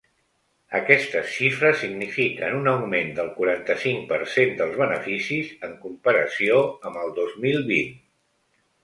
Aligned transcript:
Aquestes 0.77 1.27
xifres 1.33 1.75
signifiquen 1.81 2.55
un 2.59 2.69
augment 2.71 3.11
del 3.19 3.29
quaranta-cinc 3.35 4.07
per 4.13 4.19
cent 4.37 4.55
dels 4.63 4.79
beneficis 4.79 5.53
en 5.69 5.77
comparació 5.85 6.57
amb 6.91 6.99
el 7.03 7.13
dos 7.21 7.37
mil 7.45 7.63
vint. 7.69 7.93